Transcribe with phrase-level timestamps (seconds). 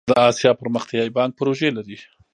[0.09, 1.97] د اسیا پرمختیایی بانک پروژې لري